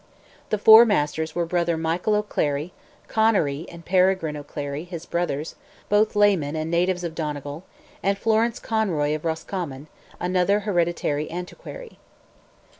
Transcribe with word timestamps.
The 0.49 0.57
"Four 0.57 0.83
Masters" 0.83 1.35
were 1.35 1.45
Brother 1.45 1.77
Michael 1.77 2.15
O'Clery, 2.15 2.71
Conary 3.07 3.67
and 3.69 3.85
Peregrine 3.85 4.35
O'Clery, 4.35 4.83
his 4.83 5.05
brothers, 5.05 5.53
both 5.89 6.15
laymen 6.15 6.55
and 6.55 6.71
natives 6.71 7.03
of 7.03 7.13
Donegal, 7.13 7.65
and 8.01 8.17
Florence 8.17 8.57
Conroy 8.57 9.13
of 9.13 9.25
Roscommon, 9.25 9.85
another 10.19 10.61
hereditary 10.61 11.29
antiquary. 11.29 11.99